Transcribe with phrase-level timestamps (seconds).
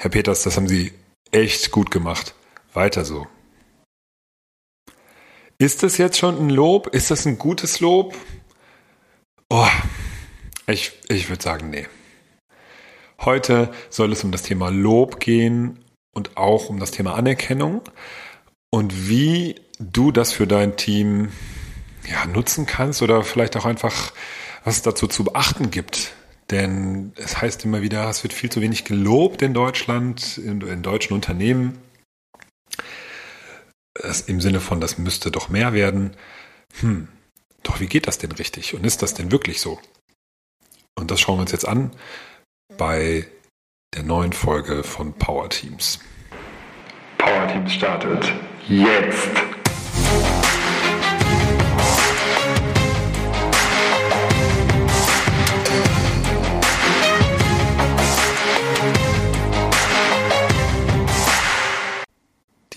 [0.00, 0.94] Herr Peters, das haben Sie
[1.30, 2.34] echt gut gemacht.
[2.72, 3.26] Weiter so.
[5.58, 6.86] Ist das jetzt schon ein Lob?
[6.86, 8.14] Ist das ein gutes Lob?
[9.50, 9.68] Oh,
[10.66, 11.86] ich, ich würde sagen, nee.
[13.20, 15.84] Heute soll es um das Thema Lob gehen
[16.14, 17.82] und auch um das Thema Anerkennung
[18.70, 21.30] und wie du das für dein Team
[22.10, 24.14] ja, nutzen kannst oder vielleicht auch einfach,
[24.64, 26.14] was es dazu zu beachten gibt.
[26.50, 30.82] Denn es heißt immer wieder, es wird viel zu wenig gelobt in Deutschland, in, in
[30.82, 31.78] deutschen Unternehmen.
[33.94, 36.16] Das, Im Sinne von, das müsste doch mehr werden.
[36.80, 37.08] Hm,
[37.62, 38.74] doch wie geht das denn richtig?
[38.74, 39.78] Und ist das denn wirklich so?
[40.98, 41.92] Und das schauen wir uns jetzt an
[42.76, 43.26] bei
[43.94, 46.00] der neuen Folge von Power Teams.
[47.18, 48.32] Power Teams startet
[48.68, 49.30] jetzt.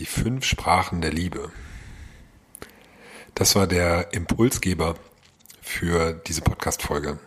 [0.04, 1.50] Die fünf Sprachen der Liebe.
[3.36, 4.96] Das war der Impulsgeber
[5.62, 7.20] für diese Podcast-Folge.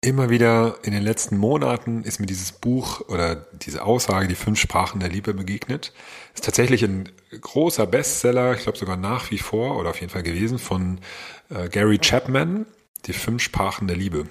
[0.00, 4.60] Immer wieder in den letzten Monaten ist mir dieses Buch oder diese Aussage, die fünf
[4.60, 5.92] Sprachen der Liebe begegnet.
[6.36, 7.08] Ist tatsächlich ein
[7.40, 11.00] großer Bestseller, ich glaube sogar nach wie vor oder auf jeden Fall gewesen von
[11.50, 12.64] äh, Gary Chapman,
[13.06, 14.28] die fünf Sprachen der Liebe.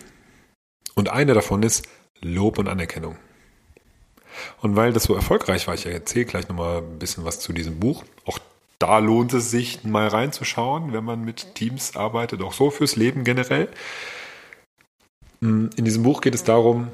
[0.96, 1.86] Und eine davon ist
[2.22, 3.18] Lob und Anerkennung.
[4.62, 7.80] Und weil das so erfolgreich war, ich erzähle gleich nochmal ein bisschen was zu diesem
[7.80, 8.04] Buch.
[8.26, 8.40] Auch
[8.80, 13.24] da lohnt es sich mal reinzuschauen, wenn man mit Teams arbeitet, auch so fürs Leben
[13.24, 13.70] generell.
[15.42, 16.92] In diesem Buch geht es darum,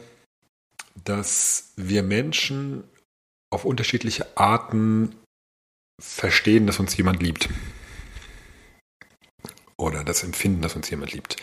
[1.04, 2.84] dass wir Menschen
[3.50, 5.16] auf unterschiedliche Arten
[6.02, 7.50] verstehen, dass uns jemand liebt.
[9.78, 11.38] Oder das Empfinden, dass uns jemand liebt.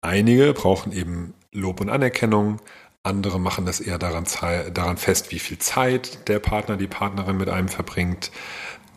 [0.00, 2.60] Einige brauchen eben Lob und Anerkennung,
[3.02, 4.24] andere machen das eher daran,
[4.74, 8.30] daran fest, wie viel Zeit der Partner, die Partnerin mit einem verbringt.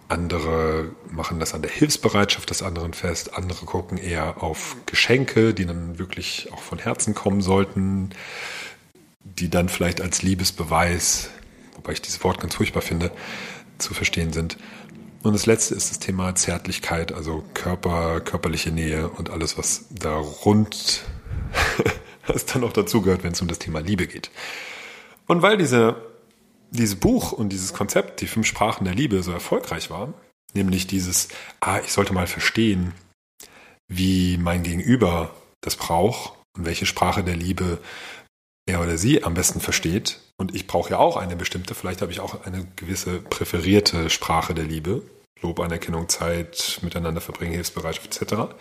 [0.08, 3.36] Andere machen das an der Hilfsbereitschaft des anderen fest.
[3.36, 8.10] Andere gucken eher auf Geschenke, die dann wirklich auch von Herzen kommen sollten,
[9.24, 11.30] die dann vielleicht als Liebesbeweis,
[11.76, 13.12] wobei ich dieses Wort ganz furchtbar finde,
[13.78, 14.58] zu verstehen sind.
[15.24, 20.16] Und das letzte ist das Thema Zärtlichkeit, also Körper, körperliche Nähe und alles, was da
[20.16, 21.04] rund,
[22.34, 24.32] was dann noch dazugehört, wenn es um das Thema Liebe geht.
[25.28, 25.96] Und weil diese
[26.72, 30.14] dieses Buch und dieses Konzept, die fünf Sprachen der Liebe, so erfolgreich war,
[30.54, 31.28] nämlich dieses,
[31.60, 32.94] ah, ich sollte mal verstehen,
[33.88, 37.80] wie mein Gegenüber das braucht und welche Sprache der Liebe
[38.66, 40.20] er oder sie am besten versteht.
[40.38, 44.54] Und ich brauche ja auch eine bestimmte, vielleicht habe ich auch eine gewisse präferierte Sprache
[44.54, 45.04] der Liebe.
[45.42, 48.54] Lob, Anerkennung, Zeit, miteinander verbringen, Hilfsbereitschaft etc.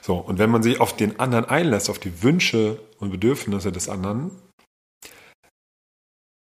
[0.00, 3.88] So, und wenn man sich auf den anderen einlässt, auf die Wünsche und Bedürfnisse des
[3.88, 4.30] anderen,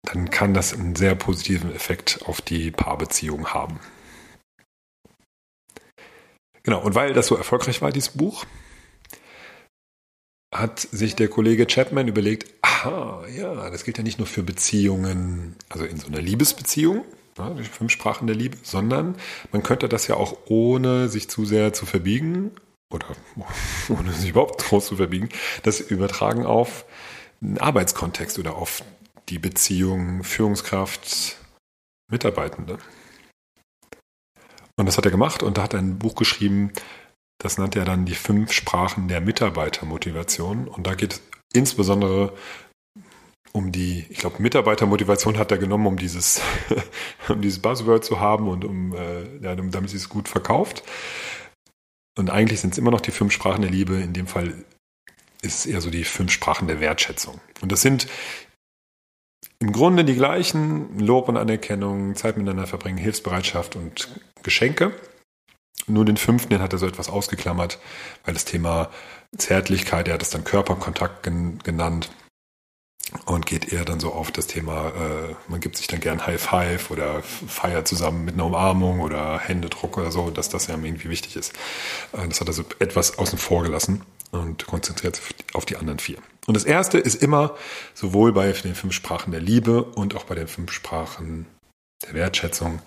[0.03, 3.79] dann kann das einen sehr positiven Effekt auf die Paarbeziehung haben.
[6.63, 8.45] Genau, und weil das so erfolgreich war, dieses Buch,
[10.55, 15.57] hat sich der Kollege Chapman überlegt, aha, ja, das gilt ja nicht nur für Beziehungen,
[15.69, 17.05] also in so einer Liebesbeziehung,
[17.39, 19.17] die fünf Sprachen der Liebe, sondern
[19.53, 22.53] man könnte das ja auch ohne sich zu sehr zu verbiegen
[22.93, 23.07] oder
[23.89, 25.29] ohne sich überhaupt groß zu verbiegen,
[25.63, 26.85] das übertragen auf
[27.41, 28.83] einen Arbeitskontext oder auf
[29.29, 31.37] die Beziehung Führungskraft
[32.11, 32.79] Mitarbeitende.
[34.77, 36.73] Und das hat er gemacht und da hat er ein Buch geschrieben,
[37.39, 40.67] das nannte er dann die fünf Sprachen der Mitarbeitermotivation.
[40.67, 41.23] Und da geht es
[41.53, 42.33] insbesondere
[43.53, 46.41] um die, ich glaube, Mitarbeitermotivation hat er genommen, um dieses,
[47.29, 50.83] um dieses Buzzword zu haben und um, äh, ja, damit sie es gut verkauft.
[52.17, 53.97] Und eigentlich sind es immer noch die fünf Sprachen der Liebe.
[53.97, 54.65] In dem Fall
[55.41, 57.41] ist es eher so die fünf Sprachen der Wertschätzung.
[57.61, 58.09] Und das sind
[59.61, 64.09] im Grunde die gleichen Lob und Anerkennung, Zeit miteinander verbringen, Hilfsbereitschaft und
[64.43, 64.93] Geschenke.
[65.87, 67.79] Nur den fünften, den hat er so etwas ausgeklammert,
[68.25, 68.91] weil das Thema
[69.37, 72.11] Zärtlichkeit, er hat es dann Körperkontakt gen genannt
[73.25, 76.41] und geht eher dann so auf das Thema, äh, man gibt sich dann gern High
[76.41, 81.09] Five oder feiert zusammen mit einer Umarmung oder Händedruck oder so, dass das ja irgendwie
[81.09, 81.55] wichtig ist.
[82.13, 85.99] Äh, das hat er so etwas außen vor gelassen und konzentriert sich auf die anderen
[85.99, 86.19] vier.
[86.47, 87.57] Und das erste ist immer
[87.95, 91.47] sowohl bei den fünf Sprachen der Liebe und auch bei den fünf Sprachen
[92.07, 92.81] der Wertschätzung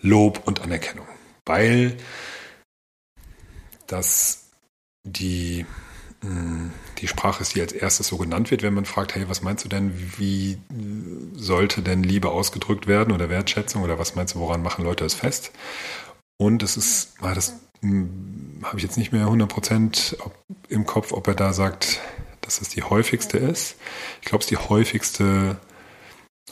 [0.00, 1.06] Lob und Anerkennung.
[1.44, 1.96] Weil
[3.86, 4.48] das
[5.04, 5.66] die,
[6.98, 9.64] die Sprache ist, die als erstes so genannt wird, wenn man fragt, hey, was meinst
[9.64, 10.58] du denn, wie
[11.34, 15.14] sollte denn Liebe ausgedrückt werden oder Wertschätzung oder was meinst du, woran machen Leute es
[15.14, 15.52] fest?
[16.38, 20.16] Und es ist, ah, das hm, habe ich jetzt nicht mehr 100%
[20.68, 22.00] im Kopf, ob er da sagt,
[22.40, 23.76] dass es die häufigste ist.
[24.20, 25.58] Ich glaube, es ist die häufigste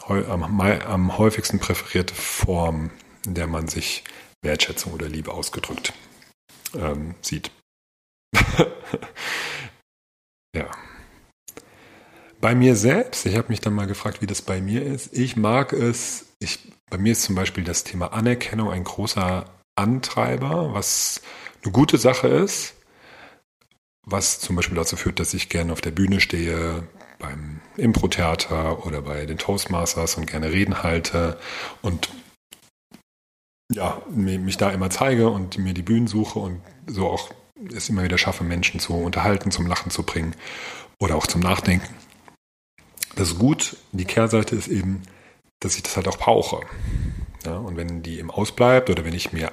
[0.07, 2.91] am, am häufigsten präferierte Form,
[3.25, 4.05] in der man sich
[4.43, 5.93] Wertschätzung oder Liebe ausgedrückt
[6.75, 7.51] ähm, sieht.
[10.57, 10.71] ja.
[12.41, 15.17] Bei mir selbst, ich habe mich dann mal gefragt, wie das bei mir ist.
[15.17, 19.47] Ich mag es, ich, bei mir ist zum Beispiel das Thema Anerkennung ein großer
[19.77, 21.21] Antreiber, was
[21.63, 22.75] eine gute Sache ist,
[24.07, 26.87] was zum Beispiel dazu führt, dass ich gerne auf der Bühne stehe,
[27.19, 31.39] beim Impro-Theater oder bei den Toastmasters und gerne Reden halte
[31.83, 32.11] und
[33.73, 37.31] ja, mich da immer zeige und mir die Bühnen suche und so auch
[37.75, 40.35] es immer wieder schaffe, Menschen zu unterhalten, zum Lachen zu bringen
[40.99, 41.95] oder auch zum Nachdenken.
[43.17, 43.77] Das ist gut.
[43.93, 45.03] Die Kehrseite ist eben,
[45.61, 46.61] dass ich das halt auch brauche.
[47.45, 49.53] Ja, und wenn die eben ausbleibt oder wenn ich mir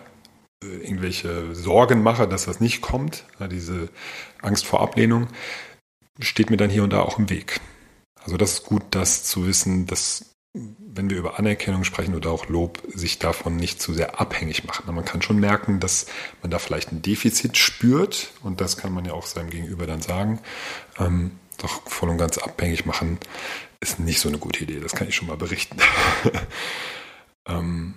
[0.63, 3.89] äh, irgendwelche Sorgen mache, dass das nicht kommt, ja, diese
[4.41, 5.27] Angst vor Ablehnung,
[6.19, 7.59] steht mir dann hier und da auch im Weg.
[8.23, 10.33] Also das ist gut, das zu wissen, dass
[10.93, 14.93] wenn wir über Anerkennung sprechen oder auch Lob, sich davon nicht zu sehr abhängig machen.
[14.93, 16.05] Man kann schon merken, dass
[16.41, 20.01] man da vielleicht ein Defizit spürt und das kann man ja auch seinem Gegenüber dann
[20.01, 20.39] sagen.
[20.99, 23.19] Ähm, doch voll und ganz abhängig machen
[23.79, 25.77] ist nicht so eine gute Idee, das kann ich schon mal berichten.
[27.47, 27.95] ähm,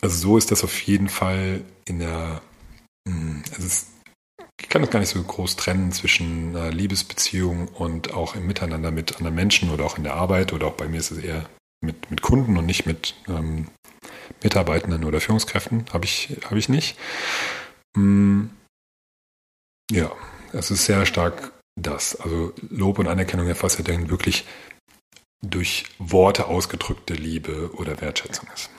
[0.00, 2.42] also so ist das auf jeden Fall in der,
[3.06, 3.86] hm, es ist
[4.60, 8.90] ich kann das gar nicht so groß trennen zwischen einer Liebesbeziehung und auch im Miteinander
[8.90, 11.48] mit anderen Menschen oder auch in der Arbeit oder auch bei mir ist es eher
[11.80, 13.68] mit, mit Kunden und nicht mit ähm,
[14.42, 15.86] Mitarbeitenden oder Führungskräften.
[15.92, 16.98] Habe ich, hab ich nicht.
[17.96, 18.50] Hm,
[19.90, 20.12] ja,
[20.52, 22.16] es ist sehr stark das.
[22.16, 24.44] Also Lob und Anerkennung etwas ja dann wirklich
[25.42, 28.70] durch Worte ausgedrückte Liebe oder Wertschätzung ist.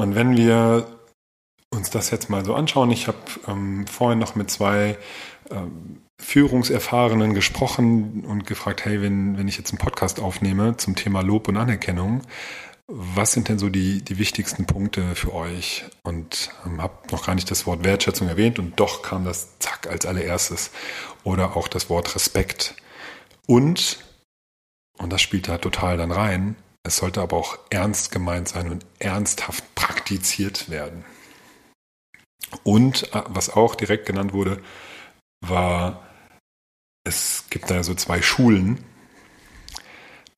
[0.00, 0.98] Und wenn wir
[1.70, 2.90] uns das jetzt mal so anschauen.
[2.90, 4.98] Ich habe ähm, vorhin noch mit zwei
[5.50, 11.22] ähm, Führungserfahrenen gesprochen und gefragt, hey, wenn, wenn ich jetzt einen Podcast aufnehme zum Thema
[11.22, 12.22] Lob und Anerkennung,
[12.88, 15.84] was sind denn so die, die wichtigsten Punkte für euch?
[16.02, 19.86] Und ähm, habe noch gar nicht das Wort Wertschätzung erwähnt und doch kam das zack
[19.88, 20.70] als allererstes.
[21.22, 22.74] Oder auch das Wort Respekt.
[23.46, 24.04] Und,
[24.96, 28.86] und das spielt da total dann rein, es sollte aber auch ernst gemeint sein und
[28.98, 31.04] ernsthaft praktiziert werden.
[32.62, 34.62] Und äh, was auch direkt genannt wurde,
[35.42, 36.07] war,
[37.08, 38.78] es gibt da so zwei Schulen,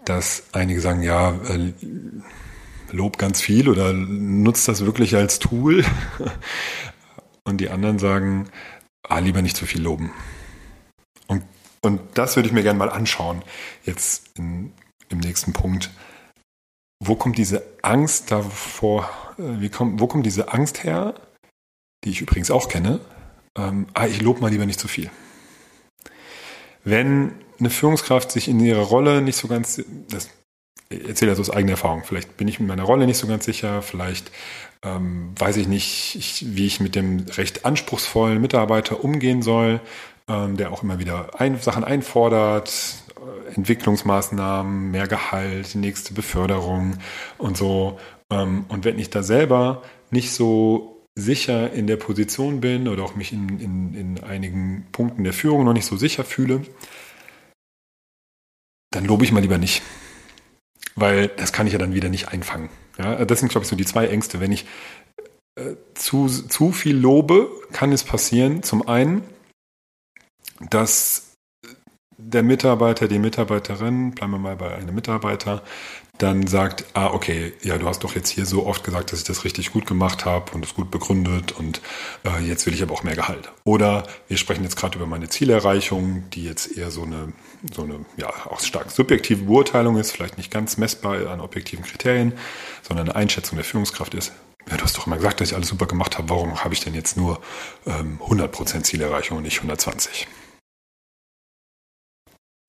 [0.04, 1.72] dass einige sagen, ja, äh,
[2.90, 5.84] lob ganz viel oder nutzt das wirklich als Tool.
[7.44, 8.48] Und die anderen sagen,
[9.02, 10.12] ah, lieber nicht zu viel loben.
[11.26, 11.42] Und,
[11.80, 13.42] und das würde ich mir gerne mal anschauen,
[13.84, 14.72] jetzt in,
[15.08, 15.90] im nächsten Punkt.
[17.02, 21.14] Wo kommt diese Angst davor, äh, wie kommt, wo kommt diese Angst her,
[22.04, 23.00] die ich übrigens auch kenne,
[23.56, 25.10] ähm, ah, ich lobe mal lieber nicht zu viel.
[26.84, 30.30] Wenn eine Führungskraft sich in ihrer Rolle nicht so ganz, das
[30.92, 33.44] ich erzähle das aus eigener Erfahrung, vielleicht bin ich mit meiner Rolle nicht so ganz
[33.44, 34.32] sicher, vielleicht
[34.82, 39.80] ähm, weiß ich nicht, ich, wie ich mit dem recht anspruchsvollen Mitarbeiter umgehen soll,
[40.28, 42.72] ähm, der auch immer wieder ein, Sachen einfordert,
[43.16, 46.98] äh, Entwicklungsmaßnahmen, mehr Gehalt, die nächste Beförderung
[47.38, 48.00] und so.
[48.30, 53.14] Ähm, und wenn ich da selber nicht so sicher in der Position bin oder auch
[53.14, 56.62] mich in, in, in einigen Punkten der Führung noch nicht so sicher fühle,
[58.90, 59.82] dann lobe ich mal lieber nicht.
[60.96, 62.68] Weil das kann ich ja dann wieder nicht einfangen.
[62.98, 64.40] Ja, das sind, glaube ich, so die zwei Ängste.
[64.40, 64.66] Wenn ich
[65.56, 69.22] äh, zu, zu viel lobe, kann es passieren, zum einen,
[70.68, 71.34] dass
[72.18, 75.62] der Mitarbeiter, die Mitarbeiterin, bleiben wir mal bei einem Mitarbeiter,
[76.22, 79.26] dann sagt, ah, okay, ja, du hast doch jetzt hier so oft gesagt, dass ich
[79.26, 81.80] das richtig gut gemacht habe und es gut begründet und
[82.24, 83.50] äh, jetzt will ich aber auch mehr Gehalt.
[83.64, 87.32] Oder wir sprechen jetzt gerade über meine Zielerreichung, die jetzt eher so eine,
[87.74, 92.34] so eine, ja, auch stark subjektive Beurteilung ist, vielleicht nicht ganz messbar an objektiven Kriterien,
[92.82, 94.32] sondern eine Einschätzung der Führungskraft ist.
[94.70, 96.28] Ja, du hast doch immer gesagt, dass ich alles super gemacht habe.
[96.28, 97.40] Warum habe ich denn jetzt nur
[97.86, 100.28] ähm, 100% Zielerreichung und nicht 120?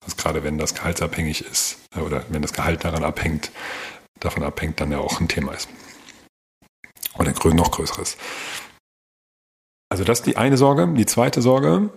[0.02, 3.50] Also gerade wenn das gehaltsabhängig ist äh, oder wenn das Gehalt daran abhängt,
[4.20, 5.68] davon abhängt, dann ja auch ein Thema ist.
[7.18, 8.16] Oder noch größeres.
[9.90, 10.88] Also das ist die eine Sorge.
[10.94, 11.90] Die zweite Sorge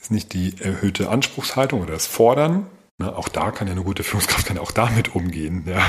[0.00, 2.66] ist nicht die erhöhte Anspruchshaltung oder das Fordern.
[2.98, 5.64] Ne, auch da kann ja eine gute Führungskraft kann auch damit umgehen.
[5.66, 5.86] Ja.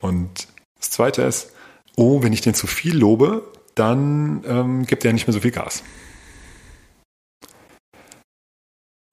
[0.00, 1.52] Und das zweite ist,
[1.96, 5.50] oh, wenn ich den zu viel lobe, dann ähm, gibt er nicht mehr so viel
[5.50, 5.82] Gas.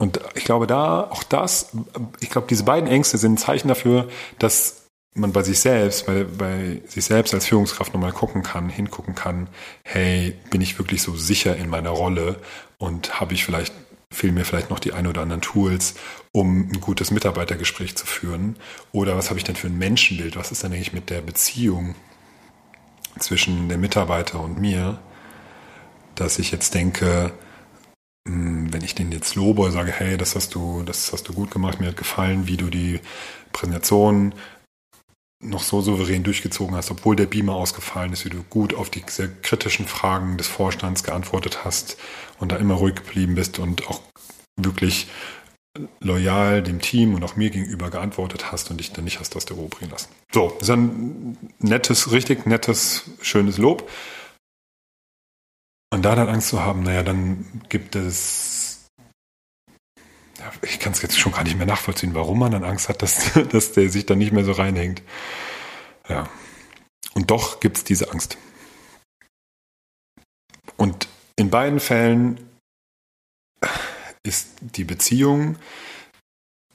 [0.01, 1.73] Und ich glaube, da, auch das,
[2.21, 6.23] ich glaube, diese beiden Ängste sind ein Zeichen dafür, dass man bei sich selbst, bei,
[6.23, 9.47] bei sich selbst als Führungskraft nochmal gucken kann, hingucken kann,
[9.83, 12.37] hey, bin ich wirklich so sicher in meiner Rolle
[12.79, 13.75] und habe ich vielleicht
[14.11, 15.93] fehlen mir vielleicht noch die ein oder anderen Tools,
[16.31, 18.55] um ein gutes Mitarbeitergespräch zu führen?
[18.91, 20.35] Oder was habe ich denn für ein Menschenbild?
[20.35, 21.93] Was ist denn eigentlich mit der Beziehung
[23.19, 24.99] zwischen dem Mitarbeiter und mir,
[26.15, 27.31] dass ich jetzt denke,
[28.27, 28.50] hm,
[28.81, 31.51] wenn ich den jetzt lobe und sage, hey, das hast du, das hast du gut
[31.51, 32.99] gemacht, mir hat gefallen, wie du die
[33.53, 34.33] Präsentation
[35.39, 39.03] noch so souverän durchgezogen hast, obwohl der Beamer ausgefallen ist, wie du gut auf die
[39.07, 41.97] sehr kritischen Fragen des Vorstands geantwortet hast
[42.39, 44.01] und da immer ruhig geblieben bist und auch
[44.59, 45.07] wirklich
[45.99, 49.45] loyal dem Team und auch mir gegenüber geantwortet hast und dich dann nicht hast aus
[49.45, 50.09] der Ruhe bringen lassen.
[50.33, 53.87] So, das ist ein nettes, richtig nettes, schönes Lob.
[55.93, 58.60] Und da dann Angst zu haben, naja, dann gibt es,
[60.61, 63.33] ich kann es jetzt schon gar nicht mehr nachvollziehen, warum man dann Angst hat, dass,
[63.51, 65.01] dass der sich dann nicht mehr so reinhängt.
[66.07, 66.29] Ja.
[67.13, 68.37] Und doch gibt es diese Angst.
[70.77, 72.49] Und in beiden Fällen
[74.23, 75.57] ist die Beziehung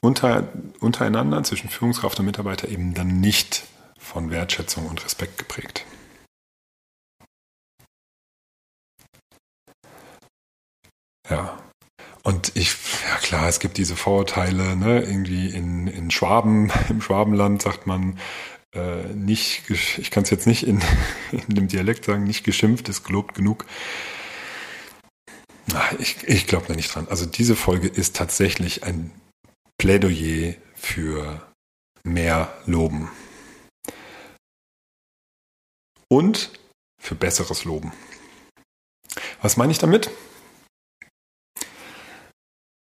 [0.01, 3.65] unter, untereinander zwischen Führungskraft und Mitarbeiter eben dann nicht
[3.99, 5.85] von Wertschätzung und Respekt geprägt.
[11.29, 11.66] Ja.
[12.27, 12.75] Und ich,
[13.09, 15.01] ja klar, es gibt diese Vorurteile, ne?
[15.01, 18.19] irgendwie in, in Schwaben, im Schwabenland sagt man,
[18.75, 20.83] äh, nicht, ich kann es jetzt nicht in,
[21.31, 23.65] in dem Dialekt sagen, nicht geschimpft ist gelobt genug.
[26.01, 27.07] Ich, ich glaube da nicht dran.
[27.09, 29.13] Also diese Folge ist tatsächlich ein
[29.79, 31.47] Plädoyer für
[32.03, 33.09] mehr Loben.
[36.09, 36.51] Und
[37.01, 37.93] für besseres Loben.
[39.43, 40.11] Was meine ich damit?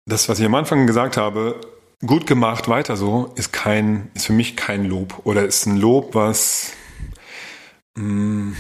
[0.06, 1.62] Das, was ich am Anfang gesagt habe,
[2.06, 5.22] gut gemacht, weiter so, ist kein, ist für mich kein Lob.
[5.26, 6.74] Oder ist ein Lob, was
[7.98, 8.56] mh, mm,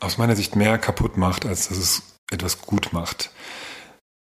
[0.00, 3.30] aus meiner Sicht mehr kaputt macht, als dass es etwas gut macht.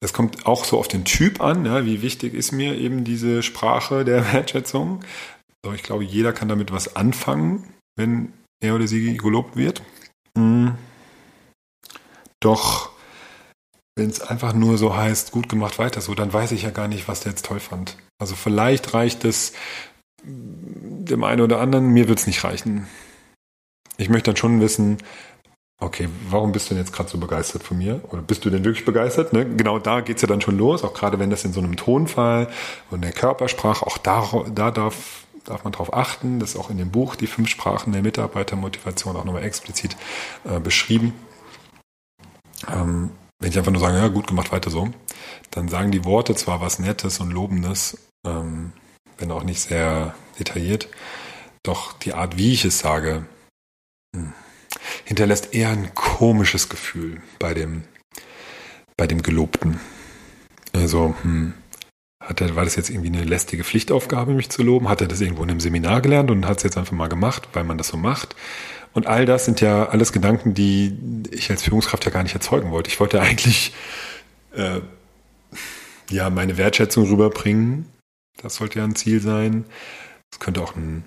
[0.03, 3.43] Es kommt auch so auf den Typ an, ja, wie wichtig ist mir eben diese
[3.43, 5.01] Sprache der Wertschätzung.
[5.63, 9.81] So, ich glaube, jeder kann damit was anfangen, wenn er oder sie gelobt wird.
[10.35, 10.75] Mhm.
[12.39, 12.91] Doch
[14.01, 16.88] wenn es einfach nur so heißt, gut gemacht, weiter so, dann weiß ich ja gar
[16.88, 17.98] nicht, was der jetzt toll fand.
[18.17, 19.53] Also vielleicht reicht es
[20.24, 22.88] dem einen oder anderen, mir wird es nicht reichen.
[23.98, 24.98] Ich möchte dann schon wissen,
[25.79, 28.01] okay, warum bist du denn jetzt gerade so begeistert von mir?
[28.10, 29.34] Oder bist du denn wirklich begeistert?
[29.34, 29.46] Ne?
[29.55, 32.48] Genau da geht's ja dann schon los, auch gerade wenn das in so einem Tonfall
[32.89, 36.77] und der Körpersprache, auch da, da darf, darf man drauf achten, das ist auch in
[36.77, 39.96] dem Buch die fünf Sprachen der Mitarbeitermotivation auch nochmal explizit
[40.43, 41.13] äh, beschrieben.
[42.67, 44.89] Ähm, wenn ich einfach nur sage, ja, gut gemacht, weiter so,
[45.50, 48.71] dann sagen die Worte zwar was Nettes und Lobendes, ähm,
[49.17, 50.88] wenn auch nicht sehr detailliert,
[51.63, 53.25] doch die Art, wie ich es sage,
[54.15, 54.33] hm,
[55.05, 57.83] hinterlässt eher ein komisches Gefühl bei dem,
[58.95, 59.79] bei dem Gelobten.
[60.74, 61.53] Also, hm,
[62.19, 64.88] hat er, war das jetzt irgendwie eine lästige Pflichtaufgabe, mich zu loben?
[64.88, 67.50] Hat er das irgendwo in einem Seminar gelernt und hat es jetzt einfach mal gemacht,
[67.53, 68.36] weil man das so macht?
[68.93, 70.98] Und all das sind ja alles Gedanken, die
[71.31, 72.89] ich als Führungskraft ja gar nicht erzeugen wollte.
[72.89, 73.74] Ich wollte eigentlich
[74.53, 74.81] äh,
[76.10, 77.86] ja meine Wertschätzung rüberbringen.
[78.41, 79.65] Das sollte ja ein Ziel sein.
[80.31, 81.05] Es könnte auch ein,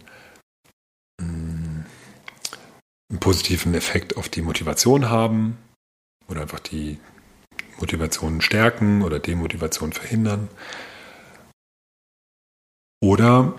[1.20, 1.84] einen
[3.20, 5.58] positiven Effekt auf die Motivation haben
[6.28, 6.98] oder einfach die
[7.78, 10.48] Motivation stärken oder Demotivation verhindern.
[13.02, 13.54] Oder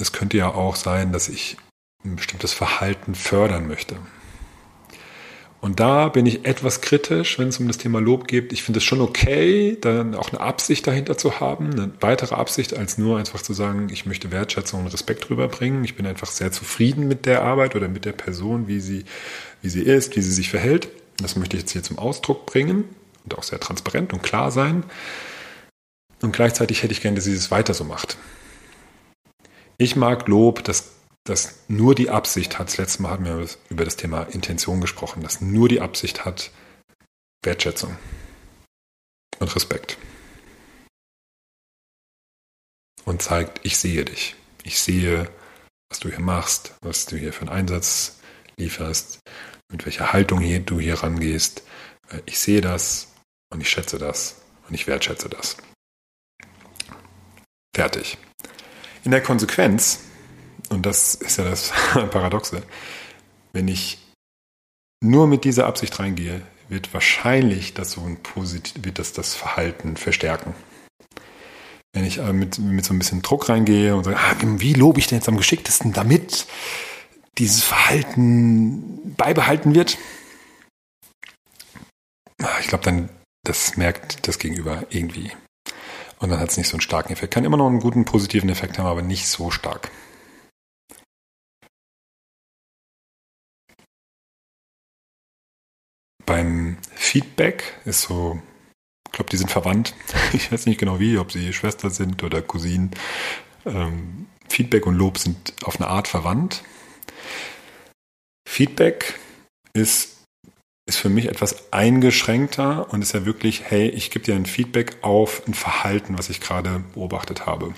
[0.00, 1.56] es könnte ja auch sein, dass ich
[2.04, 3.96] ein bestimmtes Verhalten fördern möchte.
[5.64, 8.52] Und da bin ich etwas kritisch, wenn es um das Thema Lob geht.
[8.52, 12.76] Ich finde es schon okay, dann auch eine Absicht dahinter zu haben, eine weitere Absicht,
[12.76, 15.82] als nur einfach zu sagen, ich möchte Wertschätzung und Respekt rüberbringen.
[15.82, 19.06] Ich bin einfach sehr zufrieden mit der Arbeit oder mit der Person, wie sie,
[19.62, 20.88] wie sie ist, wie sie sich verhält.
[21.16, 22.84] Das möchte ich jetzt hier zum Ausdruck bringen
[23.24, 24.84] und auch sehr transparent und klar sein.
[26.20, 28.18] Und gleichzeitig hätte ich gerne, dass sie es weiter so macht.
[29.78, 30.92] Ich mag Lob, das
[31.24, 35.22] dass nur die Absicht hat, das letzte Mal haben wir über das Thema Intention gesprochen,
[35.22, 36.50] dass nur die Absicht hat,
[37.42, 37.96] Wertschätzung
[39.38, 39.96] und Respekt.
[43.04, 44.34] Und zeigt, ich sehe dich.
[44.62, 45.30] Ich sehe,
[45.90, 48.20] was du hier machst, was du hier für einen Einsatz
[48.56, 49.20] lieferst,
[49.70, 51.64] mit welcher Haltung hier, du hier rangehst.
[52.08, 53.12] Äh, ich sehe das
[53.50, 55.56] und ich schätze das und ich wertschätze das.
[57.74, 58.16] Fertig.
[59.04, 60.03] In der Konsequenz
[60.70, 61.72] und das ist ja das
[62.10, 62.62] Paradoxe,
[63.52, 63.98] wenn ich
[65.02, 69.96] nur mit dieser Absicht reingehe, wird wahrscheinlich das so ein positiv, wird das das Verhalten
[69.96, 70.54] verstärken.
[71.92, 75.06] Wenn ich mit, mit so ein bisschen Druck reingehe und sage, ah, wie lobe ich
[75.06, 76.46] denn jetzt am geschicktesten, damit
[77.38, 79.98] dieses Verhalten beibehalten wird,
[82.42, 83.08] ah, ich glaube, dann
[83.44, 85.30] das merkt das Gegenüber irgendwie.
[86.18, 87.34] Und dann hat es nicht so einen starken Effekt.
[87.34, 89.90] Kann immer noch einen guten positiven Effekt haben, aber nicht so stark.
[96.26, 98.40] Beim Feedback ist so,
[99.06, 99.94] ich glaube, die sind verwandt.
[100.32, 102.90] Ich weiß nicht genau wie, ob sie Schwester sind oder Cousinen.
[103.66, 106.62] Ähm, Feedback und Lob sind auf eine Art verwandt.
[108.48, 109.18] Feedback
[109.72, 110.24] ist,
[110.88, 114.98] ist für mich etwas eingeschränkter und ist ja wirklich, hey, ich gebe dir ein Feedback
[115.02, 117.74] auf ein Verhalten, was ich gerade beobachtet habe.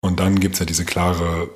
[0.00, 1.48] Und dann gibt es ja diese klare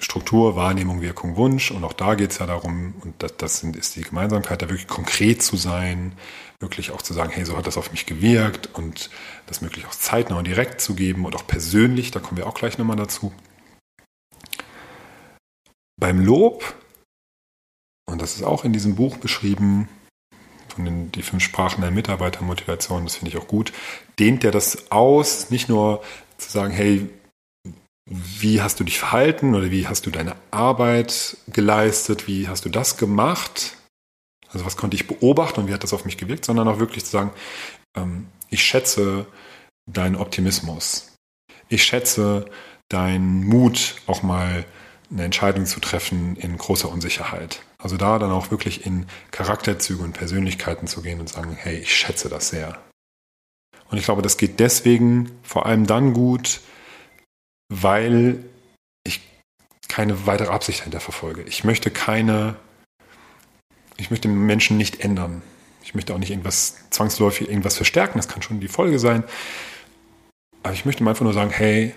[0.00, 1.70] Struktur, Wahrnehmung, Wirkung, Wunsch.
[1.70, 4.88] Und auch da geht es ja darum, und das, das ist die Gemeinsamkeit, da wirklich
[4.88, 6.12] konkret zu sein,
[6.58, 9.10] wirklich auch zu sagen, hey, so hat das auf mich gewirkt und
[9.46, 12.54] das möglich auch zeitnah und direkt zu geben und auch persönlich, da kommen wir auch
[12.54, 13.32] gleich nochmal dazu.
[15.98, 16.74] Beim Lob,
[18.06, 19.88] und das ist auch in diesem Buch beschrieben,
[20.68, 23.72] von den die fünf Sprachen der Mitarbeitermotivation, das finde ich auch gut,
[24.18, 26.02] dehnt er das aus, nicht nur
[26.38, 27.08] zu sagen, hey,
[28.10, 32.68] wie hast du dich verhalten oder wie hast du deine Arbeit geleistet, wie hast du
[32.68, 33.76] das gemacht,
[34.52, 37.04] also was konnte ich beobachten und wie hat das auf mich gewirkt, sondern auch wirklich
[37.04, 37.30] zu sagen,
[37.96, 39.26] ähm, ich schätze
[39.86, 41.16] deinen Optimismus.
[41.68, 42.46] Ich schätze
[42.88, 44.64] deinen Mut, auch mal
[45.10, 47.62] eine Entscheidung zu treffen in großer Unsicherheit.
[47.78, 51.94] Also da dann auch wirklich in Charakterzüge und Persönlichkeiten zu gehen und sagen, hey, ich
[51.94, 52.78] schätze das sehr.
[53.88, 56.60] Und ich glaube, das geht deswegen vor allem dann gut,
[57.70, 58.44] weil
[59.04, 59.22] ich
[59.88, 61.42] keine weitere Absicht dahinter verfolge.
[61.44, 62.56] Ich möchte keine
[64.00, 65.42] ich möchte Menschen nicht ändern.
[65.82, 68.18] Ich möchte auch nicht irgendwas zwangsläufig irgendwas verstärken.
[68.18, 69.24] Das kann schon die Folge sein.
[70.62, 71.94] Aber ich möchte einfach nur sagen, hey,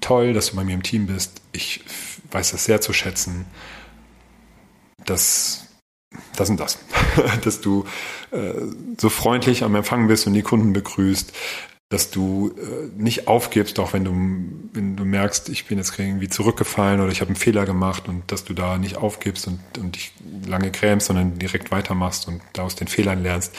[0.00, 1.42] toll, dass du bei mir im Team bist.
[1.52, 1.84] Ich
[2.30, 3.46] weiß das sehr zu schätzen.
[5.04, 5.66] dass
[6.36, 6.78] das und das.
[7.44, 7.84] dass du
[8.30, 8.54] äh,
[8.98, 11.32] so freundlich am Empfang bist und die Kunden begrüßt,
[11.90, 14.12] dass du äh, nicht aufgibst, auch wenn du,
[14.72, 18.30] wenn du merkst, ich bin jetzt irgendwie zurückgefallen oder ich habe einen Fehler gemacht und
[18.30, 20.12] dass du da nicht aufgibst und, und dich
[20.46, 23.54] lange grämst, sondern direkt weitermachst und da aus den Fehlern lernst.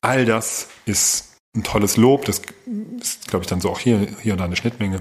[0.00, 2.24] All das ist ein tolles Lob.
[2.24, 2.42] Das
[3.00, 5.00] ist, glaube ich, dann so auch hier, hier und da eine Schnittmenge.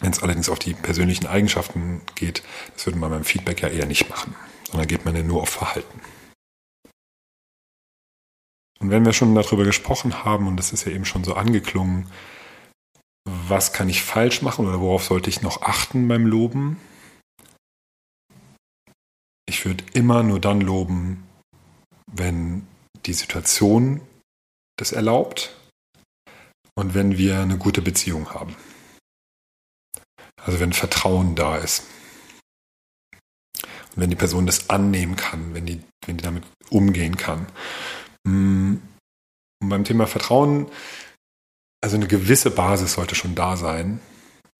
[0.00, 2.42] Wenn es allerdings auf die persönlichen Eigenschaften geht,
[2.74, 4.34] das würde man beim Feedback ja eher nicht machen,
[4.70, 6.00] sondern geht man ja nur auf Verhalten.
[8.78, 12.10] Und wenn wir schon darüber gesprochen haben, und das ist ja eben schon so angeklungen,
[13.28, 16.78] was kann ich falsch machen oder worauf sollte ich noch achten beim Loben?
[19.46, 21.26] Ich würde immer nur dann loben,
[22.10, 22.66] wenn
[23.06, 24.00] die Situation
[24.76, 25.56] das erlaubt
[26.74, 28.54] und wenn wir eine gute Beziehung haben.
[30.42, 31.84] Also wenn Vertrauen da ist.
[33.62, 37.46] Und wenn die Person das annehmen kann, wenn die, wenn die damit umgehen kann.
[39.60, 40.70] Und beim Thema Vertrauen,
[41.82, 44.00] also eine gewisse Basis sollte schon da sein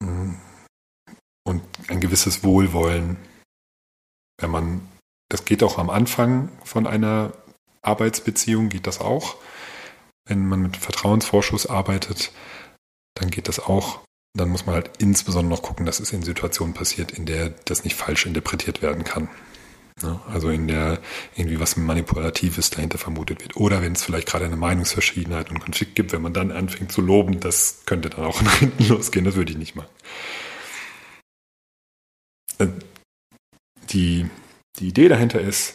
[0.00, 3.16] und ein gewisses Wohlwollen,
[4.40, 4.88] wenn man,
[5.28, 7.32] das geht auch am Anfang von einer
[7.82, 9.36] Arbeitsbeziehung, geht das auch.
[10.26, 12.32] Wenn man mit Vertrauensvorschuss arbeitet,
[13.14, 14.00] dann geht das auch.
[14.34, 17.82] Dann muss man halt insbesondere noch gucken, dass es in Situationen passiert, in der das
[17.82, 19.28] nicht falsch interpretiert werden kann.
[20.02, 20.20] Ne?
[20.28, 21.00] Also in der
[21.36, 23.56] irgendwie was Manipulatives dahinter vermutet wird.
[23.56, 27.00] Oder wenn es vielleicht gerade eine Meinungsverschiedenheit und Konflikt gibt, wenn man dann anfängt zu
[27.00, 29.90] loben, das könnte dann auch in hinten losgehen, das würde ich nicht machen.
[32.58, 32.68] Äh,
[33.90, 34.28] die,
[34.78, 35.74] die Idee dahinter ist,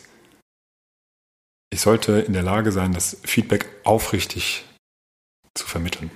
[1.71, 4.63] ich sollte in der Lage sein, das Feedback aufrichtig
[5.55, 6.11] zu vermitteln.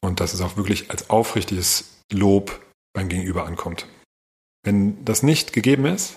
[0.00, 2.60] Und dass es auch wirklich als aufrichtiges Lob
[2.92, 3.86] beim Gegenüber ankommt.
[4.64, 6.16] Wenn das nicht gegeben ist,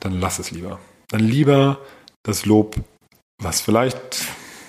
[0.00, 0.78] dann lass es lieber.
[1.08, 1.80] Dann lieber
[2.22, 2.76] das Lob,
[3.40, 4.26] was vielleicht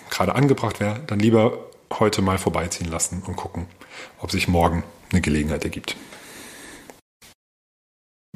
[0.10, 3.68] gerade angebracht wäre, dann lieber heute mal vorbeiziehen lassen und gucken,
[4.20, 5.96] ob sich morgen eine Gelegenheit ergibt.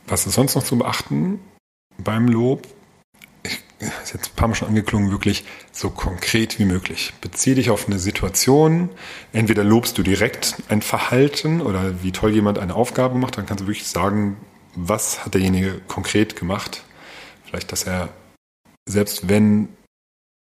[0.07, 1.39] Was ist sonst noch zu beachten
[1.97, 2.67] beim Lob?
[3.43, 7.13] Ich, ist jetzt ein paar Mal schon angeklungen, wirklich so konkret wie möglich.
[7.21, 8.89] Beziehe dich auf eine Situation.
[9.31, 13.61] Entweder lobst du direkt ein Verhalten oder wie toll jemand eine Aufgabe macht, dann kannst
[13.63, 14.37] du wirklich sagen,
[14.75, 16.83] was hat derjenige konkret gemacht.
[17.45, 18.09] Vielleicht, dass er,
[18.87, 19.69] selbst wenn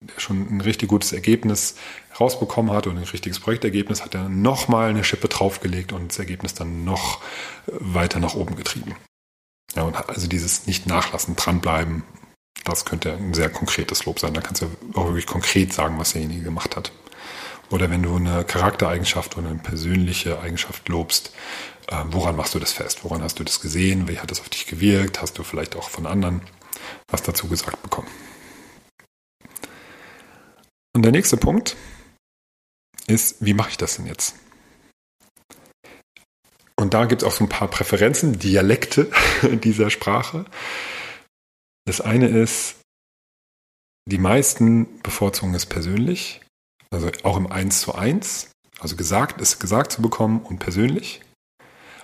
[0.07, 1.75] er schon ein richtig gutes Ergebnis
[2.19, 6.53] rausbekommen hat und ein richtiges Projektergebnis, hat er nochmal eine Schippe draufgelegt und das Ergebnis
[6.53, 7.21] dann noch
[7.67, 8.95] weiter nach oben getrieben.
[9.75, 12.03] Ja, und also dieses nicht nachlassen, dranbleiben,
[12.65, 14.33] das könnte ein sehr konkretes Lob sein.
[14.33, 16.91] Da kannst du auch wirklich konkret sagen, was derjenige gemacht hat.
[17.69, 21.70] Oder wenn du eine Charaktereigenschaft oder eine persönliche Eigenschaft lobst, äh,
[22.09, 23.03] woran machst du das fest?
[23.03, 24.07] Woran hast du das gesehen?
[24.07, 25.21] Wie hat das auf dich gewirkt?
[25.21, 26.41] Hast du vielleicht auch von anderen
[27.07, 28.07] was dazu gesagt bekommen.
[30.93, 31.75] Und der nächste Punkt
[33.07, 34.35] ist, wie mache ich das denn jetzt?
[36.75, 39.11] Und da gibt es auch so ein paar Präferenzen, Dialekte
[39.63, 40.45] dieser Sprache.
[41.85, 42.75] Das eine ist,
[44.09, 46.41] die meisten bevorzugen es persönlich,
[46.89, 51.21] also auch im 1 zu 1, also gesagt, es gesagt zu bekommen und persönlich.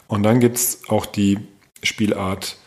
[0.07, 1.39] Und dann gibt es auch die
[1.83, 2.57] Spielart,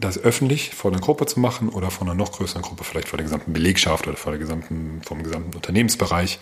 [0.00, 3.18] das öffentlich vor einer Gruppe zu machen oder vor einer noch größeren Gruppe, vielleicht vor
[3.18, 6.38] der gesamten Belegschaft oder vor der gesamten, vom gesamten Unternehmensbereich.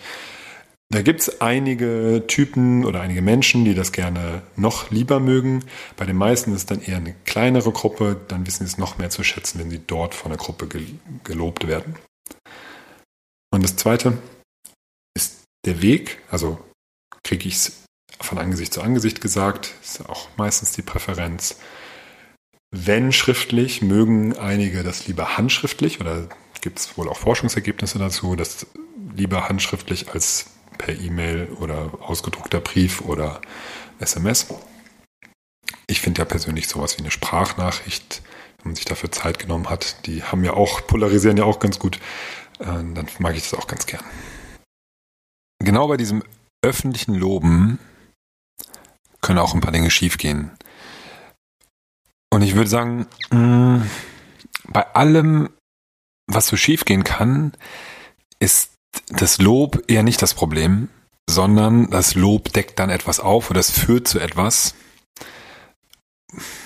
[0.91, 5.63] Da gibt es einige Typen oder einige Menschen, die das gerne noch lieber mögen.
[5.95, 8.19] Bei den meisten ist dann eher eine kleinere Gruppe.
[8.27, 10.67] Dann wissen sie es noch mehr zu schätzen, wenn sie dort von der Gruppe
[11.23, 11.95] gelobt werden.
[13.51, 14.17] Und das Zweite
[15.15, 16.19] ist der Weg.
[16.29, 16.59] Also
[17.23, 17.85] kriege ich es
[18.23, 19.73] von Angesicht zu Angesicht gesagt.
[19.81, 21.57] Ist auch meistens die Präferenz.
[22.71, 26.29] Wenn schriftlich, mögen einige das lieber handschriftlich oder
[26.61, 28.67] gibt es wohl auch Forschungsergebnisse dazu, dass
[29.15, 30.45] lieber handschriftlich als
[30.77, 33.41] per E-Mail oder ausgedruckter Brief oder
[33.99, 34.47] SMS.
[35.87, 38.21] Ich finde ja persönlich sowas wie eine Sprachnachricht,
[38.57, 41.79] wenn man sich dafür Zeit genommen hat, die haben ja auch, polarisieren ja auch ganz
[41.79, 41.97] gut,
[42.59, 44.03] äh, dann mag ich das auch ganz gern.
[45.59, 46.23] Genau bei diesem
[46.63, 47.79] öffentlichen Loben
[49.31, 50.51] können auch ein paar Dinge schiefgehen.
[52.33, 53.87] Und ich würde sagen, mh,
[54.67, 55.49] bei allem,
[56.27, 57.53] was so schiefgehen kann,
[58.39, 58.73] ist
[59.07, 60.89] das Lob eher nicht das Problem,
[61.29, 64.75] sondern das Lob deckt dann etwas auf oder es führt zu etwas,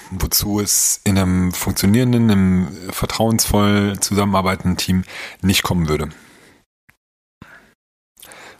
[0.09, 5.03] wozu es in einem funktionierenden, einem vertrauensvoll zusammenarbeitenden Team
[5.43, 6.09] nicht kommen würde.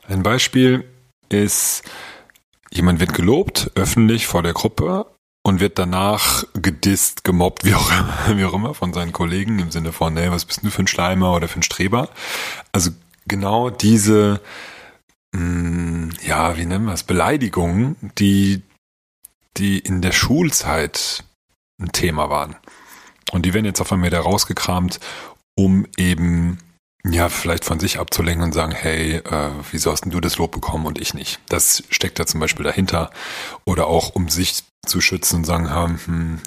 [0.08, 0.88] Ein Beispiel
[1.30, 1.82] ist,
[2.72, 5.06] jemand wird gelobt, öffentlich vor der Gruppe
[5.46, 9.72] und wird danach gedisst, gemobbt, wie auch, immer, wie auch immer, von seinen Kollegen im
[9.72, 12.10] Sinne von, ey, was bist du für ein Schleimer oder für ein Streber?
[12.72, 12.92] Also
[13.28, 14.42] genau diese,
[15.34, 18.64] mh, mm, ja, wie nennen wir es, Beleidigungen, die,
[19.58, 21.24] die in der Schulzeit
[21.80, 22.56] ein Thema waren.
[23.32, 25.00] Und die werden jetzt auf einmal wieder rausgekramt,
[25.56, 26.58] um eben
[27.08, 30.52] ja, vielleicht von sich abzulenken und sagen, hey, äh, wieso hast denn du das Lob
[30.52, 31.40] bekommen und ich nicht?
[31.50, 33.12] Das steckt da zum Beispiel dahinter.
[33.64, 36.40] Oder auch um sich zu schützen und sagen, hm,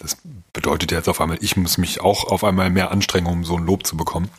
[0.00, 0.16] das
[0.52, 3.64] bedeutet jetzt auf einmal, ich muss mich auch auf einmal mehr anstrengen, um so ein
[3.64, 4.30] Lob zu bekommen.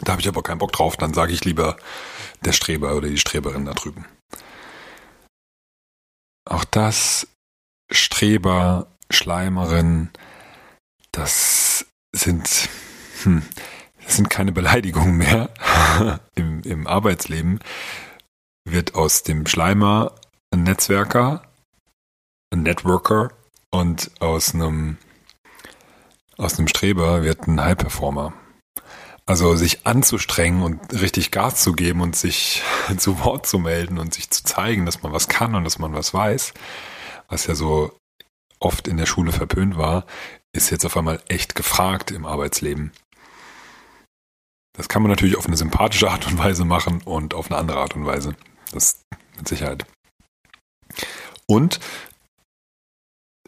[0.00, 1.76] Da habe ich aber keinen Bock drauf, dann sage ich lieber
[2.44, 4.06] der Streber oder die Streberin da drüben.
[6.46, 7.28] Auch das
[7.90, 10.10] Streber, Schleimerin,
[11.12, 12.68] das sind,
[13.22, 13.42] hm,
[14.04, 15.50] das sind keine Beleidigungen mehr
[16.34, 17.60] im, im Arbeitsleben.
[18.64, 20.12] Wird aus dem Schleimer
[20.50, 21.42] ein Netzwerker,
[22.50, 23.30] ein Networker
[23.70, 24.98] und aus einem,
[26.36, 28.32] aus einem Streber wird ein High Performer.
[29.26, 32.62] Also sich anzustrengen und richtig Gas zu geben und sich
[32.98, 35.94] zu Wort zu melden und sich zu zeigen, dass man was kann und dass man
[35.94, 36.52] was weiß,
[37.28, 37.96] was ja so
[38.60, 40.06] oft in der Schule verpönt war,
[40.52, 42.92] ist jetzt auf einmal echt gefragt im Arbeitsleben.
[44.74, 47.78] Das kann man natürlich auf eine sympathische Art und Weise machen und auf eine andere
[47.78, 48.34] Art und Weise.
[48.72, 49.00] Das
[49.36, 49.86] mit Sicherheit.
[51.46, 51.80] Und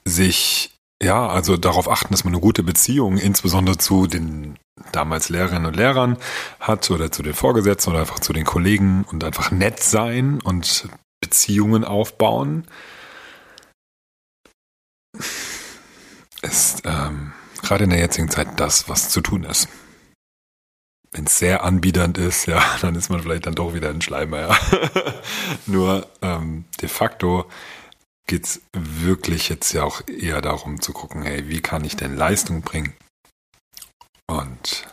[0.05, 4.57] sich, ja, also darauf achten, dass man eine gute Beziehung insbesondere zu den
[4.93, 6.17] damals Lehrerinnen und Lehrern
[6.61, 10.89] hat oder zu den Vorgesetzten oder einfach zu den Kollegen und einfach nett sein und
[11.21, 12.67] Beziehungen aufbauen,
[16.43, 19.69] ist ähm, gerade in der jetzigen Zeit das, was zu tun ist.
[21.13, 24.41] Wenn es sehr anbiedernd ist, ja, dann ist man vielleicht dann doch wieder ein Schleimer,
[24.41, 24.59] ja.
[25.67, 27.49] Nur ähm, de facto
[28.27, 32.17] geht es wirklich jetzt ja auch eher darum zu gucken, hey, wie kann ich denn
[32.17, 32.95] Leistung bringen?
[34.29, 34.87] Und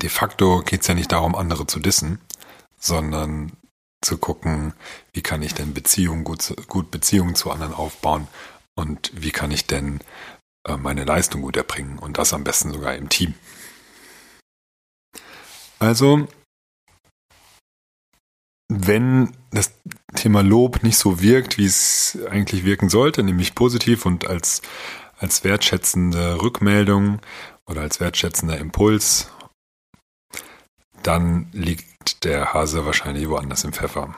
[0.00, 2.20] de facto geht es ja nicht darum, andere zu dissen,
[2.78, 3.52] sondern
[4.02, 4.74] zu gucken,
[5.12, 8.28] wie kann ich denn Beziehungen gut, gut Beziehungen zu anderen aufbauen
[8.74, 10.00] und wie kann ich denn
[10.66, 13.34] äh, meine Leistung gut erbringen und das am besten sogar im Team.
[15.78, 16.28] Also
[18.68, 19.72] wenn das
[20.14, 24.62] Thema Lob nicht so wirkt, wie es eigentlich wirken sollte, nämlich positiv und als,
[25.18, 27.20] als wertschätzende Rückmeldung
[27.66, 29.30] oder als wertschätzender Impuls,
[31.02, 31.91] dann liegt
[32.24, 34.14] der Hase wahrscheinlich woanders im Pfeffer.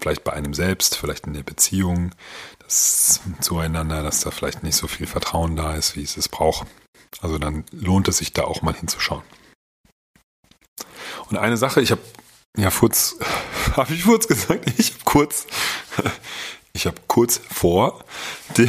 [0.00, 2.12] Vielleicht bei einem selbst, vielleicht in der Beziehung,
[2.58, 6.66] das zueinander, dass da vielleicht nicht so viel Vertrauen da ist, wie es es braucht.
[7.20, 9.22] Also dann lohnt es sich da auch mal hinzuschauen.
[11.28, 12.02] Und eine Sache, ich habe
[12.56, 13.16] ja, Furz,
[13.76, 14.70] habe ich Furz gesagt?
[14.78, 15.46] Ich habe kurz,
[16.76, 18.04] Ich habe kurz vor
[18.58, 18.68] der,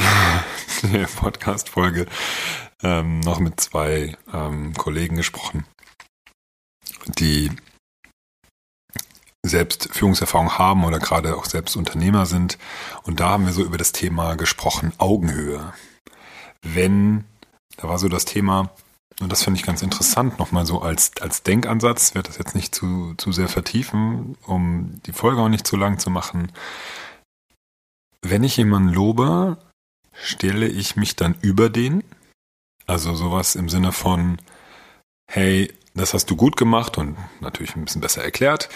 [0.93, 2.05] der Podcast-Folge
[2.81, 5.65] ähm, noch mit zwei ähm, Kollegen gesprochen,
[7.19, 7.51] die
[9.47, 12.57] selbst Führungserfahrung haben oder gerade auch selbst Unternehmer sind.
[13.03, 15.73] Und da haben wir so über das Thema gesprochen, Augenhöhe.
[16.61, 17.25] Wenn,
[17.77, 18.71] da war so das Thema,
[19.19, 22.75] und das finde ich ganz interessant, nochmal so als, als Denkansatz, werde das jetzt nicht
[22.75, 26.51] zu, zu sehr vertiefen, um die Folge auch nicht zu lang zu machen.
[28.21, 29.57] Wenn ich jemanden lobe,
[30.13, 32.03] stelle ich mich dann über den?
[32.85, 34.37] Also sowas im Sinne von,
[35.29, 38.69] hey, das hast du gut gemacht und natürlich ein bisschen besser erklärt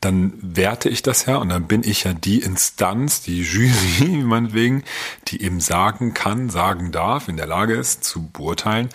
[0.00, 4.84] dann werte ich das ja und dann bin ich ja die Instanz, die Jury meinetwegen,
[5.28, 8.88] die eben sagen kann, sagen darf, in der Lage ist zu beurteilen,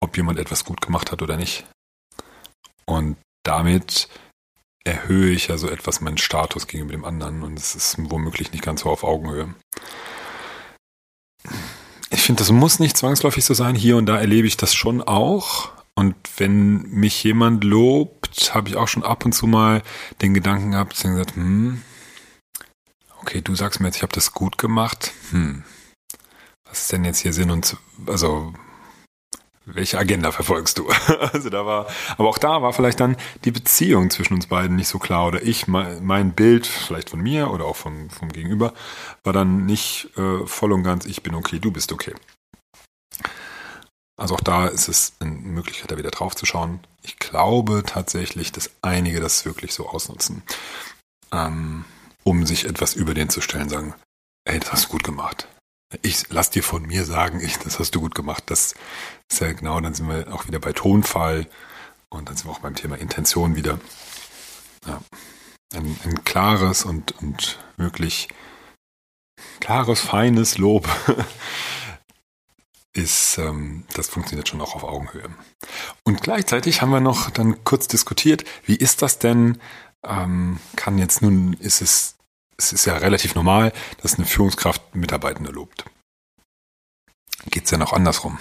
[0.00, 1.66] ob jemand etwas gut gemacht hat oder nicht.
[2.86, 4.08] Und damit
[4.84, 8.64] erhöhe ich ja so etwas meinen Status gegenüber dem anderen und es ist womöglich nicht
[8.64, 9.54] ganz so auf Augenhöhe.
[12.10, 13.74] Ich finde, das muss nicht zwangsläufig so sein.
[13.74, 15.70] Hier und da erlebe ich das schon auch.
[15.94, 18.19] Und wenn mich jemand lobt,
[18.54, 19.82] habe ich auch schon ab und zu mal
[20.20, 21.82] den Gedanken gehabt, dass ich gesagt, hm,
[23.20, 25.12] okay, du sagst mir jetzt, ich habe das gut gemacht.
[25.30, 25.64] Hm,
[26.64, 28.54] was ist denn jetzt hier Sinn und also
[29.66, 30.88] welche Agenda verfolgst du?
[31.32, 34.88] also da war, aber auch da war vielleicht dann die Beziehung zwischen uns beiden nicht
[34.88, 38.72] so klar oder ich, mein, Bild, vielleicht von mir oder auch vom, vom Gegenüber,
[39.22, 42.14] war dann nicht äh, voll und ganz, ich bin okay, du bist okay.
[44.20, 46.80] Also auch da ist es eine Möglichkeit, da wieder drauf zu schauen.
[47.02, 50.42] Ich glaube tatsächlich, dass einige das wirklich so ausnutzen,
[51.32, 51.86] ähm,
[52.22, 53.94] um sich etwas über den zu stellen, sagen,
[54.44, 55.48] ey, das hast du gut gemacht.
[56.02, 58.44] Ich lass dir von mir sagen, ich, das hast du gut gemacht.
[58.48, 58.74] Das
[59.30, 61.46] ist ja genau, dann sind wir auch wieder bei Tonfall
[62.10, 63.80] und dann sind wir auch beim Thema Intention wieder.
[64.86, 65.00] Ja,
[65.72, 68.28] ein, ein klares und, und wirklich
[69.60, 70.86] klares, feines Lob
[72.92, 75.28] ist, ähm, das funktioniert schon auch auf Augenhöhe.
[76.04, 79.58] Und gleichzeitig haben wir noch dann kurz diskutiert, wie ist das denn,
[80.04, 82.16] ähm, kann jetzt nun, ist es,
[82.56, 83.72] es ist ja relativ normal,
[84.02, 85.84] dass eine Führungskraft Mitarbeitende lobt.
[87.46, 88.38] Geht es ja noch andersrum?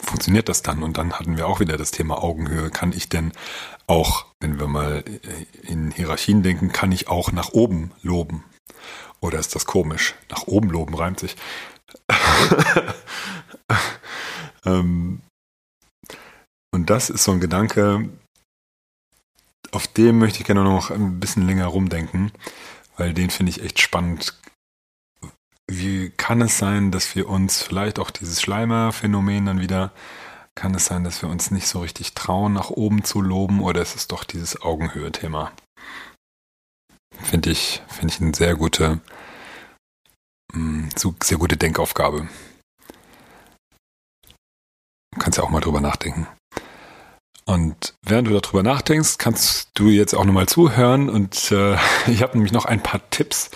[0.00, 0.82] Funktioniert das dann?
[0.82, 2.70] Und dann hatten wir auch wieder das Thema Augenhöhe.
[2.70, 3.32] Kann ich denn
[3.86, 5.04] auch, wenn wir mal
[5.62, 8.44] in Hierarchien denken, kann ich auch nach oben loben?
[9.20, 10.14] Oder ist das komisch?
[10.30, 11.36] Nach oben loben reimt sich.
[14.64, 15.22] ähm,
[16.72, 18.08] und das ist so ein Gedanke,
[19.72, 22.32] auf dem möchte ich gerne noch ein bisschen länger rumdenken,
[22.96, 24.38] weil den finde ich echt spannend.
[25.70, 29.92] Wie kann es sein, dass wir uns vielleicht auch dieses Schleimer-Phänomen dann wieder,
[30.56, 33.80] kann es sein, dass wir uns nicht so richtig trauen, nach oben zu loben, oder
[33.80, 35.52] ist es doch dieses Augenhöhe-Thema?
[37.22, 39.00] Finde ich, finde ich eine sehr gute,
[40.96, 42.28] so sehr gute Denkaufgabe.
[45.12, 46.26] Du kannst ja auch mal drüber nachdenken.
[47.44, 51.08] Und während du darüber nachdenkst, kannst du jetzt auch nochmal zuhören.
[51.08, 53.50] Und äh, ich habe nämlich noch ein paar Tipps,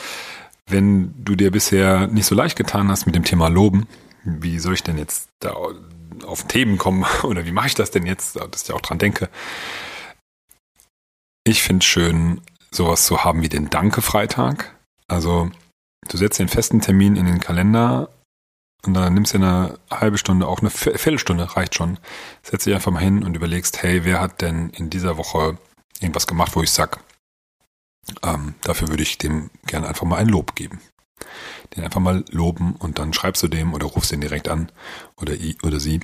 [0.66, 3.86] wenn du dir bisher nicht so leicht getan hast mit dem Thema Loben.
[4.24, 5.54] Wie soll ich denn jetzt da
[6.26, 9.28] auf Themen kommen oder wie mache ich das denn jetzt, dass ich auch dran denke?
[11.44, 14.74] Ich finde es schön, sowas zu haben wie den Danke-Freitag.
[15.06, 15.50] Also
[16.08, 18.10] Du setzt den festen Termin in den Kalender
[18.84, 21.98] und dann nimmst du eine halbe Stunde, auch eine Viertelstunde reicht schon.
[22.42, 25.58] Setz dich einfach mal hin und überlegst, hey, wer hat denn in dieser Woche
[26.00, 27.00] irgendwas gemacht, wo ich sag,
[28.22, 30.80] ähm, dafür würde ich dem gerne einfach mal ein Lob geben.
[31.74, 34.70] Den einfach mal loben und dann schreibst du dem oder rufst ihn direkt an
[35.16, 36.00] oder, oder sie.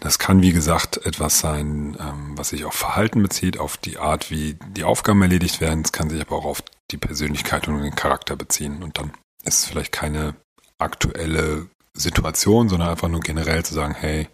[0.00, 4.30] Das kann, wie gesagt, etwas sein, ähm, was sich auf Verhalten bezieht, auf die Art,
[4.30, 5.82] wie die Aufgaben erledigt werden.
[5.84, 8.82] Es kann sich aber auch auf die Persönlichkeit und den Charakter beziehen.
[8.82, 9.12] Und dann
[9.44, 10.34] ist es vielleicht keine
[10.78, 14.28] aktuelle Situation, sondern einfach nur generell zu sagen, hey,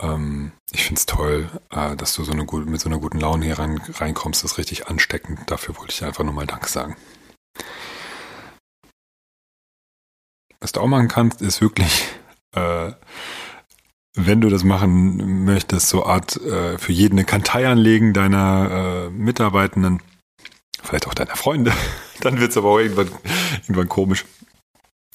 [0.00, 3.20] ähm, ich finde es toll, äh, dass du so eine gute, mit so einer guten
[3.20, 4.42] Laune hier rein, reinkommst.
[4.42, 5.50] Das ist richtig ansteckend.
[5.50, 6.96] Dafür wollte ich einfach nur mal Danke sagen.
[10.60, 12.08] Was du auch machen kannst, ist wirklich
[12.52, 12.92] äh,
[14.16, 19.10] wenn du das machen möchtest, so Art äh, für jeden eine Kantei anlegen deiner äh,
[19.10, 20.00] Mitarbeitenden,
[20.84, 21.72] vielleicht auch deiner Freunde,
[22.20, 23.10] dann wird es aber auch irgendwann,
[23.62, 24.24] irgendwann komisch.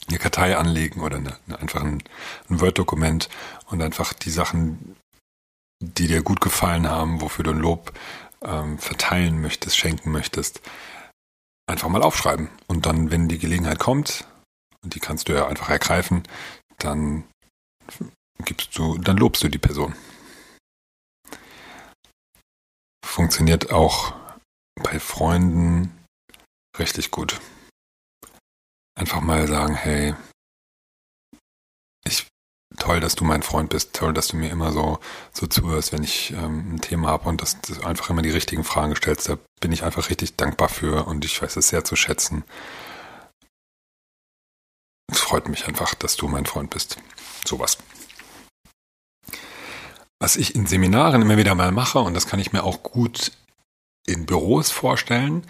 [0.08, 2.04] Eine Kartei anlegen oder eine, einfach ein,
[2.50, 3.30] ein Word-Dokument
[3.68, 4.96] und einfach die Sachen,
[5.82, 7.94] die dir gut gefallen haben, wofür du ein Lob
[8.42, 10.62] ähm, verteilen möchtest, schenken möchtest,
[11.68, 12.50] einfach mal aufschreiben.
[12.68, 14.26] Und dann, wenn die Gelegenheit kommt,
[14.84, 16.24] und die kannst du ja einfach ergreifen,
[16.78, 17.26] dann
[18.46, 19.96] gibst du, dann lobst du die Person.
[23.06, 24.14] Funktioniert auch
[24.84, 26.06] bei Freunden
[26.78, 27.40] richtig gut.
[28.96, 30.16] Einfach mal sagen, hey,
[32.06, 32.28] ich
[32.78, 35.00] toll, dass du mein Freund bist, toll, dass du mir immer so,
[35.34, 38.64] so zuhörst, wenn ich ähm, ein Thema habe und dass du einfach immer die richtigen
[38.64, 39.30] Fragen stellst.
[39.30, 42.44] Da bin ich einfach richtig dankbar für und ich weiß es sehr zu schätzen.
[45.12, 46.98] Es freut mich einfach, dass du mein Freund bist.
[47.46, 47.78] Sowas.
[50.20, 53.32] Was ich in Seminaren immer wieder mal mache, und das kann ich mir auch gut
[54.10, 55.44] in Büros vorstellen,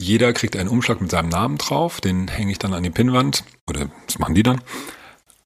[0.00, 3.44] jeder kriegt einen Umschlag mit seinem Namen drauf, den hänge ich dann an die Pinnwand,
[3.68, 4.60] oder das machen die dann.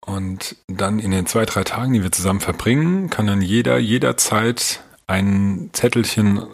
[0.04, 4.82] Und dann in den zwei, drei Tagen, die wir zusammen verbringen, kann dann jeder jederzeit
[5.06, 6.46] ein Zettelchen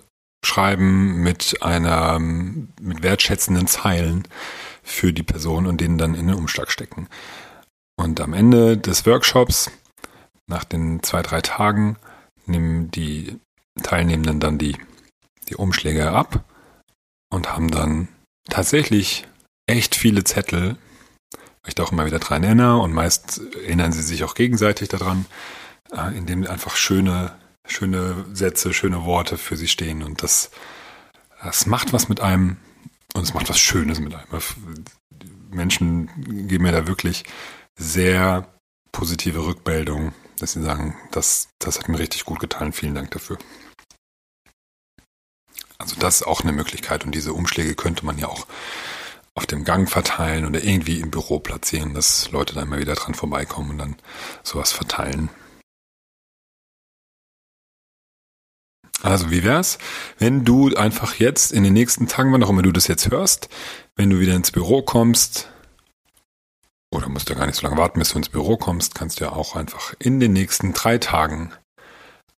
[0.44, 4.28] schreiben mit einer, mit wertschätzenden Zeilen
[4.82, 7.08] für die Person und denen dann in den Umschlag stecken.
[7.96, 9.70] Und am Ende des Workshops,
[10.46, 11.96] nach den zwei, drei Tagen,
[12.44, 13.38] nehmen die
[13.82, 14.76] Teilnehmenden dann die,
[15.48, 16.44] die Umschläge ab
[17.30, 18.08] und haben dann
[18.48, 19.26] tatsächlich
[19.66, 20.76] echt viele Zettel
[21.66, 25.26] ich da auch immer wieder dran erinnere und meist erinnern sie sich auch gegenseitig daran,
[25.92, 30.50] äh, indem einfach schöne, schöne Sätze, schöne Worte für sie stehen und das,
[31.42, 32.56] das macht was mit einem
[33.14, 34.26] und es macht was Schönes mit einem.
[35.50, 37.24] Menschen geben mir da wirklich
[37.76, 38.48] sehr
[38.92, 43.38] positive Rückmeldungen, dass sie sagen, das, das hat mir richtig gut getan, vielen Dank dafür.
[45.78, 48.46] Also das ist auch eine Möglichkeit und diese Umschläge könnte man ja auch
[49.34, 53.14] auf dem Gang verteilen oder irgendwie im Büro platzieren, dass Leute da immer wieder dran
[53.14, 53.96] vorbeikommen und dann
[54.42, 55.28] sowas verteilen.
[59.02, 59.78] Also wie wär's,
[60.18, 63.50] wenn du einfach jetzt in den nächsten Tagen, wann auch immer du das jetzt hörst,
[63.94, 65.50] wenn du wieder ins Büro kommst,
[66.90, 69.24] oder musst du gar nicht so lange warten, bis du ins Büro kommst, kannst du
[69.24, 71.52] ja auch einfach in den nächsten drei Tagen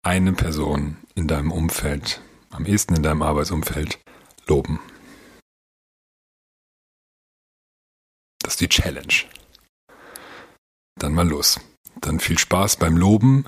[0.03, 2.21] eine Person in deinem Umfeld,
[2.51, 3.99] am ehesten in deinem Arbeitsumfeld,
[4.47, 4.81] loben.
[8.43, 9.25] Das ist die Challenge.
[10.99, 11.61] Dann mal los.
[12.01, 13.45] Dann viel Spaß beim Loben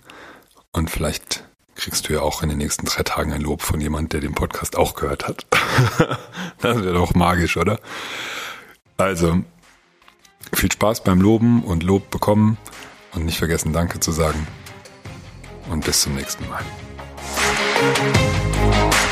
[0.73, 4.13] und vielleicht kriegst du ja auch in den nächsten drei Tagen ein Lob von jemand,
[4.13, 5.47] der den Podcast auch gehört hat.
[6.59, 7.81] das wäre doch magisch, oder?
[8.99, 9.43] Also,
[10.53, 12.59] viel Spaß beim Loben und Lob bekommen
[13.13, 14.47] und nicht vergessen, Danke zu sagen.
[15.71, 16.65] Und bis zum nächsten Mal.
[17.81, 19.10] Música